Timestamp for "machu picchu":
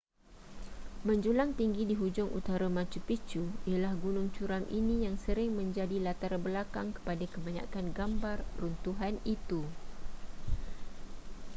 2.77-3.43